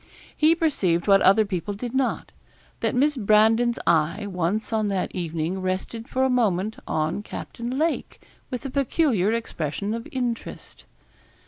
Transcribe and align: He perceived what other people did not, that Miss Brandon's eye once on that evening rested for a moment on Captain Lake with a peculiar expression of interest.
He 0.35 0.55
perceived 0.55 1.05
what 1.07 1.21
other 1.21 1.45
people 1.45 1.75
did 1.75 1.93
not, 1.93 2.31
that 2.79 2.95
Miss 2.95 3.15
Brandon's 3.15 3.77
eye 3.85 4.25
once 4.25 4.73
on 4.73 4.87
that 4.87 5.13
evening 5.13 5.61
rested 5.61 6.07
for 6.07 6.23
a 6.23 6.27
moment 6.27 6.77
on 6.87 7.21
Captain 7.21 7.77
Lake 7.77 8.19
with 8.49 8.65
a 8.65 8.71
peculiar 8.71 9.31
expression 9.31 9.93
of 9.93 10.07
interest. 10.11 10.85